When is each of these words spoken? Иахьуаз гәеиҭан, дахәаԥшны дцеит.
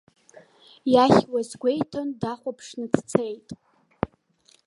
Иахьуаз 0.93 1.49
гәеиҭан, 1.61 2.07
дахәаԥшны 2.19 2.85
дцеит. 2.93 3.47